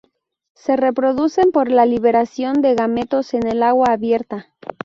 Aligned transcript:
Se 0.55 0.77
reproducen 0.77 1.51
por 1.51 1.69
la 1.69 1.85
liberación 1.85 2.63
de 2.63 2.73
gametos 2.73 3.35
en 3.35 3.45
el 3.45 3.61
agua 3.61 3.89
abierta. 3.91 4.47